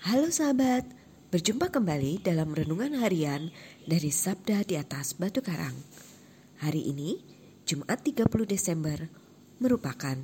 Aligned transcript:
Halo 0.00 0.32
sahabat, 0.32 0.88
berjumpa 1.28 1.68
kembali 1.68 2.24
dalam 2.24 2.56
renungan 2.56 3.04
harian 3.04 3.52
dari 3.84 4.08
Sabda 4.08 4.64
di 4.64 4.80
atas 4.80 5.12
Batu 5.12 5.44
Karang. 5.44 5.76
Hari 6.64 6.88
ini, 6.88 7.20
Jumat 7.68 8.00
30 8.00 8.24
Desember, 8.48 8.96
merupakan 9.60 10.16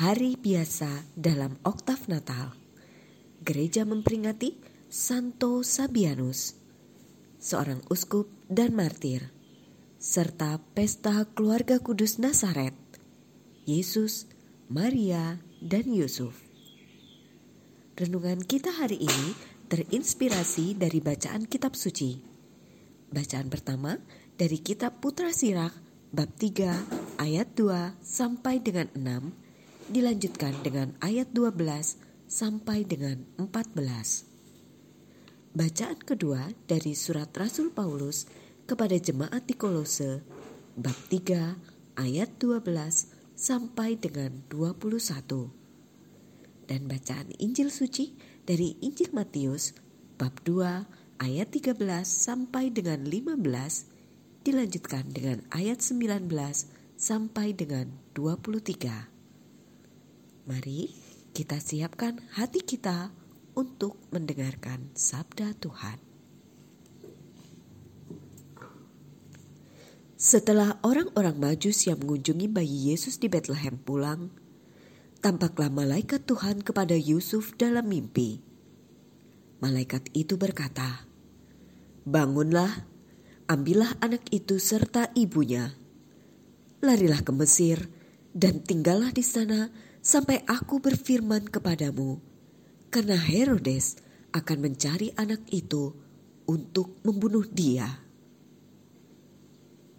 hari 0.00 0.40
biasa 0.40 0.88
dalam 1.12 1.60
oktav 1.60 2.08
Natal. 2.08 2.56
Gereja 3.44 3.84
memperingati 3.84 4.56
Santo 4.88 5.60
Sabianus, 5.60 6.56
seorang 7.36 7.84
uskup 7.92 8.32
dan 8.48 8.72
martir, 8.72 9.28
serta 10.00 10.56
pesta 10.72 11.28
keluarga 11.36 11.84
kudus 11.84 12.16
Nazaret, 12.16 12.72
Yesus, 13.68 14.24
Maria, 14.72 15.36
dan 15.60 15.92
Yusuf. 15.92 16.43
Renungan 17.94 18.42
kita 18.42 18.74
hari 18.74 19.06
ini 19.06 19.38
terinspirasi 19.70 20.74
dari 20.74 20.98
bacaan 20.98 21.46
kitab 21.46 21.78
suci. 21.78 22.18
Bacaan 23.06 23.46
pertama 23.46 24.02
dari 24.34 24.58
kitab 24.58 24.98
Putra 24.98 25.30
Sirak 25.30 25.70
bab 26.10 26.26
3 26.34 27.22
ayat 27.22 27.54
2 27.54 27.94
sampai 28.02 28.58
dengan 28.58 28.90
6 28.98 29.94
dilanjutkan 29.94 30.58
dengan 30.66 30.98
ayat 31.06 31.30
12 31.38 31.54
sampai 32.26 32.82
dengan 32.82 33.30
14. 33.38 35.54
Bacaan 35.54 35.98
kedua 36.02 36.50
dari 36.66 36.98
surat 36.98 37.30
Rasul 37.30 37.70
Paulus 37.70 38.26
kepada 38.66 38.98
jemaat 38.98 39.46
di 39.46 39.54
Kolose 39.54 40.18
bab 40.74 40.98
3 41.14 42.02
ayat 42.02 42.42
12 42.42 42.58
sampai 43.38 43.94
dengan 43.94 44.42
21 44.50 45.63
dan 46.66 46.88
bacaan 46.88 47.30
Injil 47.40 47.68
suci 47.68 48.16
dari 48.44 48.76
Injil 48.80 49.12
Matius 49.12 49.76
bab 50.16 50.40
2 50.42 51.20
ayat 51.20 51.48
13 51.52 51.78
sampai 52.04 52.72
dengan 52.74 53.06
15 53.06 53.40
dilanjutkan 54.44 55.08
dengan 55.08 55.40
ayat 55.54 55.80
19 55.80 56.28
sampai 57.00 57.56
dengan 57.56 57.88
23. 58.12 59.08
Mari 60.44 60.92
kita 61.32 61.56
siapkan 61.56 62.20
hati 62.36 62.60
kita 62.60 63.08
untuk 63.56 63.96
mendengarkan 64.12 64.92
sabda 64.92 65.56
Tuhan. 65.56 65.98
Setelah 70.14 70.80
orang-orang 70.80 71.36
Majus 71.36 71.84
yang 71.84 72.00
mengunjungi 72.00 72.48
bayi 72.48 72.92
Yesus 72.94 73.20
di 73.20 73.28
Bethlehem 73.28 73.76
pulang, 73.76 74.32
tampaklah 75.24 75.72
malaikat 75.72 76.28
Tuhan 76.28 76.60
kepada 76.60 76.92
Yusuf 76.92 77.56
dalam 77.56 77.88
mimpi. 77.88 78.44
Malaikat 79.64 80.12
itu 80.12 80.36
berkata, 80.36 81.08
"Bangunlah, 82.04 82.84
ambillah 83.48 83.96
anak 84.04 84.28
itu 84.28 84.60
serta 84.60 85.08
ibunya, 85.16 85.72
larilah 86.84 87.24
ke 87.24 87.32
Mesir, 87.32 87.88
dan 88.36 88.60
tinggallah 88.60 89.16
di 89.16 89.24
sana 89.24 89.72
sampai 90.04 90.44
aku 90.44 90.84
berfirman 90.84 91.48
kepadamu, 91.48 92.20
karena 92.92 93.16
Herodes 93.16 93.96
akan 94.36 94.58
mencari 94.60 95.16
anak 95.16 95.40
itu 95.48 95.96
untuk 96.44 97.00
membunuh 97.00 97.48
dia." 97.48 97.88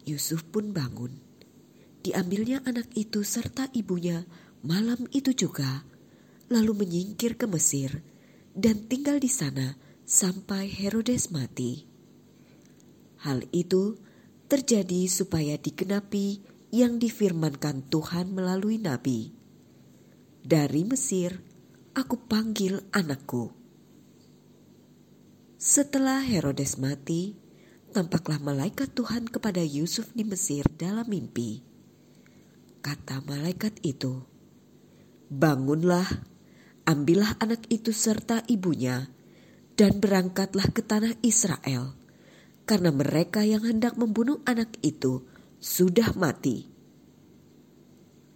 Yusuf 0.06 0.46
pun 0.54 0.70
bangun. 0.70 1.18
Diambilnya 2.06 2.62
anak 2.62 2.94
itu 2.94 3.26
serta 3.26 3.74
ibunya 3.74 4.30
malam 4.66 5.06
itu 5.14 5.32
juga, 5.32 5.86
lalu 6.50 6.86
menyingkir 6.86 7.38
ke 7.38 7.46
Mesir 7.46 8.02
dan 8.58 8.90
tinggal 8.90 9.22
di 9.22 9.30
sana 9.30 9.78
sampai 10.06 10.66
Herodes 10.66 11.30
mati. 11.30 11.86
Hal 13.22 13.46
itu 13.54 13.98
terjadi 14.50 15.10
supaya 15.10 15.58
digenapi 15.58 16.42
yang 16.74 16.98
difirmankan 17.02 17.86
Tuhan 17.90 18.34
melalui 18.34 18.78
nabi. 18.78 19.34
Dari 20.46 20.86
Mesir, 20.86 21.42
aku 21.98 22.22
panggil 22.30 22.86
anakku. 22.94 23.50
Setelah 25.58 26.22
Herodes 26.22 26.78
mati, 26.78 27.34
tampaklah 27.90 28.38
malaikat 28.38 28.94
Tuhan 28.94 29.26
kepada 29.26 29.66
Yusuf 29.66 30.14
di 30.14 30.22
Mesir 30.22 30.70
dalam 30.78 31.10
mimpi. 31.10 31.66
Kata 32.86 33.26
malaikat 33.26 33.82
itu, 33.82 34.35
Bangunlah, 35.26 36.06
ambillah 36.86 37.42
anak 37.42 37.66
itu 37.74 37.90
serta 37.90 38.46
ibunya, 38.46 39.10
dan 39.74 39.98
berangkatlah 39.98 40.70
ke 40.70 40.86
tanah 40.86 41.18
Israel, 41.26 41.98
karena 42.70 42.94
mereka 42.94 43.42
yang 43.42 43.66
hendak 43.66 43.98
membunuh 43.98 44.46
anak 44.46 44.78
itu 44.86 45.26
sudah 45.58 46.14
mati. 46.14 46.70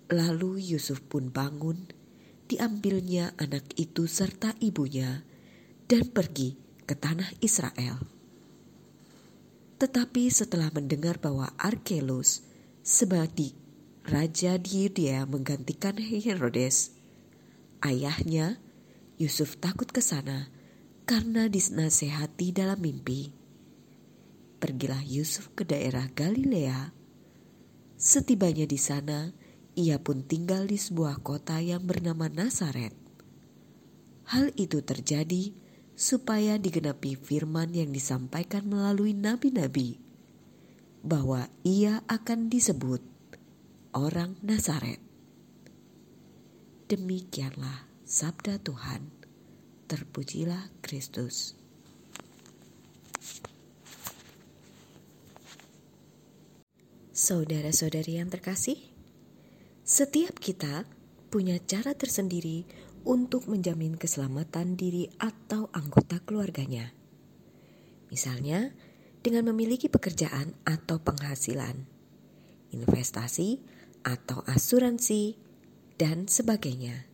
Lalu 0.10 0.74
Yusuf 0.74 1.06
pun 1.06 1.30
bangun, 1.30 1.94
diambilnya 2.50 3.38
anak 3.38 3.70
itu 3.78 4.10
serta 4.10 4.58
ibunya, 4.58 5.22
dan 5.86 6.10
pergi 6.10 6.58
ke 6.90 6.98
tanah 6.98 7.38
Israel. 7.46 8.02
Tetapi 9.78 10.24
setelah 10.34 10.74
mendengar 10.74 11.22
bahwa 11.22 11.54
Arkelus 11.62 12.42
sebagai 12.82 13.59
raja 14.10 14.58
di 14.58 14.90
Yudea 14.90 15.30
menggantikan 15.30 15.94
Herodes. 16.02 16.98
Ayahnya, 17.86 18.58
Yusuf 19.22 19.62
takut 19.62 19.86
ke 19.86 20.02
sana 20.02 20.50
karena 21.06 21.46
dinasehati 21.46 22.50
dalam 22.50 22.82
mimpi. 22.82 23.30
Pergilah 24.58 25.06
Yusuf 25.06 25.54
ke 25.54 25.64
daerah 25.64 26.10
Galilea. 26.10 26.92
Setibanya 27.96 28.66
di 28.66 28.82
sana, 28.82 29.32
ia 29.78 30.02
pun 30.02 30.26
tinggal 30.26 30.66
di 30.66 30.76
sebuah 30.76 31.22
kota 31.22 31.62
yang 31.62 31.86
bernama 31.86 32.28
Nazaret. 32.28 32.92
Hal 34.28 34.52
itu 34.58 34.82
terjadi 34.82 35.54
supaya 35.94 36.58
digenapi 36.58 37.14
firman 37.14 37.72
yang 37.78 37.94
disampaikan 37.94 38.66
melalui 38.66 39.14
nabi-nabi 39.14 40.00
bahwa 41.04 41.48
ia 41.64 42.04
akan 42.12 42.52
disebut 42.52 43.19
orang 43.94 44.38
Nazaret. 44.46 45.02
Demikianlah 46.90 47.86
sabda 48.06 48.62
Tuhan. 48.62 49.10
Terpujilah 49.90 50.70
Kristus. 50.86 51.58
Saudara-saudari 57.10 58.22
yang 58.22 58.30
terkasih, 58.30 58.78
setiap 59.82 60.38
kita 60.38 60.86
punya 61.34 61.58
cara 61.62 61.98
tersendiri 61.98 62.66
untuk 63.06 63.50
menjamin 63.50 63.98
keselamatan 63.98 64.78
diri 64.78 65.10
atau 65.18 65.70
anggota 65.74 66.22
keluarganya. 66.22 66.94
Misalnya, 68.10 68.74
dengan 69.22 69.50
memiliki 69.52 69.92
pekerjaan 69.92 70.56
atau 70.66 71.02
penghasilan, 71.02 71.86
investasi, 72.72 73.62
atau 74.04 74.44
asuransi, 74.48 75.36
dan 76.00 76.32
sebagainya. 76.32 77.06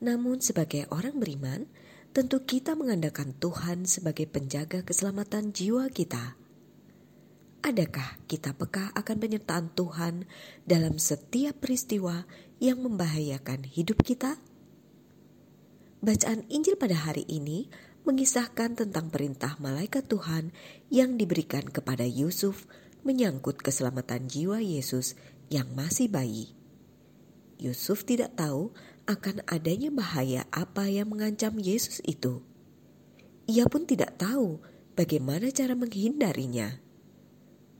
Namun, 0.00 0.38
sebagai 0.38 0.86
orang 0.94 1.18
beriman, 1.18 1.66
tentu 2.14 2.42
kita 2.46 2.78
mengandalkan 2.78 3.34
Tuhan 3.36 3.84
sebagai 3.84 4.26
penjaga 4.30 4.86
keselamatan 4.86 5.50
jiwa 5.50 5.90
kita. 5.90 6.38
Adakah 7.60 8.16
kita 8.24 8.56
peka 8.56 8.88
akan 8.96 9.16
penyertaan 9.20 9.68
Tuhan 9.76 10.24
dalam 10.64 10.96
setiap 10.96 11.60
peristiwa 11.60 12.24
yang 12.56 12.80
membahayakan 12.80 13.68
hidup 13.68 14.00
kita? 14.00 14.40
Bacaan 16.00 16.48
Injil 16.48 16.80
pada 16.80 16.96
hari 16.96 17.28
ini 17.28 17.68
mengisahkan 18.08 18.80
tentang 18.80 19.12
perintah 19.12 19.60
malaikat 19.60 20.08
Tuhan 20.08 20.56
yang 20.88 21.20
diberikan 21.20 21.68
kepada 21.68 22.08
Yusuf 22.08 22.64
menyangkut 23.04 23.60
keselamatan 23.60 24.24
jiwa 24.24 24.64
Yesus 24.64 25.16
yang 25.50 25.66
masih 25.74 26.06
bayi. 26.06 26.54
Yusuf 27.60 28.08
tidak 28.08 28.38
tahu 28.38 28.72
akan 29.04 29.44
adanya 29.44 29.92
bahaya 29.92 30.48
apa 30.54 30.88
yang 30.88 31.10
mengancam 31.12 31.58
Yesus 31.60 32.00
itu. 32.08 32.40
Ia 33.50 33.66
pun 33.66 33.84
tidak 33.84 34.16
tahu 34.16 34.62
bagaimana 34.94 35.50
cara 35.50 35.74
menghindarinya. 35.74 36.78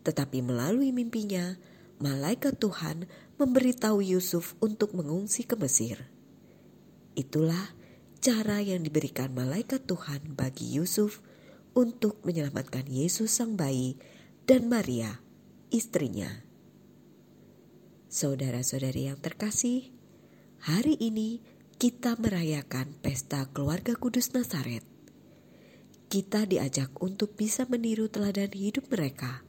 Tetapi 0.03 0.43
melalui 0.43 0.91
mimpinya, 0.91 1.57
malaikat 2.03 2.59
Tuhan 2.59 3.07
memberitahu 3.39 4.03
Yusuf 4.03 4.59
untuk 4.59 4.93
mengungsi 4.93 5.47
ke 5.47 5.55
Mesir. 5.55 6.11
Itulah 7.15 7.73
cara 8.21 8.61
yang 8.61 8.83
diberikan 8.85 9.33
malaikat 9.33 9.87
Tuhan 9.87 10.37
bagi 10.37 10.77
Yusuf 10.77 11.23
untuk 11.73 12.21
menyelamatkan 12.27 12.85
Yesus 12.91 13.31
sang 13.31 13.55
bayi 13.55 13.97
dan 14.45 14.67
Maria, 14.67 15.23
istrinya. 15.71 16.50
Saudara-saudari 18.11 19.07
yang 19.07 19.23
terkasih, 19.23 19.95
hari 20.67 20.99
ini 20.99 21.39
kita 21.79 22.19
merayakan 22.19 22.99
pesta 22.99 23.47
keluarga 23.55 23.95
kudus 23.95 24.35
Nazaret, 24.35 24.83
kita 26.11 26.43
diajak 26.43 26.91
untuk 26.99 27.39
bisa 27.39 27.71
meniru 27.71 28.11
teladan 28.11 28.51
hidup 28.51 28.91
mereka, 28.91 29.47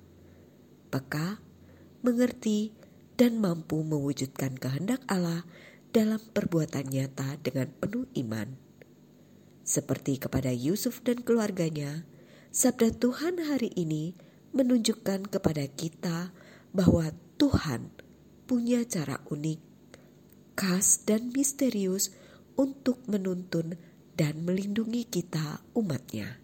peka, 0.93 1.41
mengerti, 2.05 2.69
dan 3.17 3.41
mampu 3.41 3.81
mewujudkan 3.81 4.53
kehendak 4.53 5.01
Allah 5.09 5.41
dalam 5.89 6.21
perbuatan 6.21 6.85
nyata 6.85 7.41
dengan 7.41 7.65
penuh 7.65 8.05
iman. 8.13 8.45
Seperti 9.65 10.21
kepada 10.21 10.53
Yusuf 10.53 11.01
dan 11.01 11.25
keluarganya, 11.25 12.05
sabda 12.53 12.93
Tuhan 12.93 13.41
hari 13.41 13.73
ini 13.73 14.13
menunjukkan 14.53 15.33
kepada 15.33 15.65
kita 15.65 16.29
bahwa 16.77 17.09
Tuhan 17.41 18.10
punya 18.51 18.83
cara 18.83 19.23
unik, 19.31 19.63
khas, 20.59 21.07
dan 21.07 21.31
misterius 21.31 22.11
untuk 22.59 22.99
menuntun 23.07 23.79
dan 24.19 24.43
melindungi 24.43 25.07
kita 25.07 25.63
umatnya. 25.71 26.35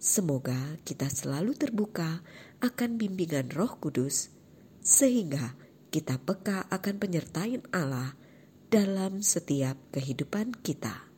Semoga 0.00 0.80
kita 0.88 1.12
selalu 1.12 1.52
terbuka 1.52 2.24
akan 2.64 2.96
bimbingan 2.96 3.52
roh 3.52 3.76
kudus 3.76 4.32
sehingga 4.80 5.52
kita 5.92 6.16
peka 6.16 6.64
akan 6.72 6.96
penyertaan 6.96 7.68
Allah 7.68 8.16
dalam 8.72 9.20
setiap 9.20 9.76
kehidupan 9.92 10.64
kita. 10.64 11.12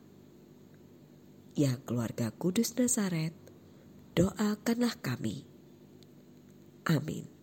Ya 1.55 1.79
keluarga 1.87 2.35
kudus 2.35 2.75
Nazaret, 2.75 3.31
doakanlah 4.11 4.99
kami. 4.99 5.47
Amin. 6.83 7.36